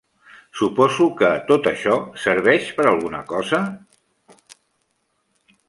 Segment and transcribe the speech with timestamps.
[0.61, 3.63] Suposo que tot això serveix per alguna cosa?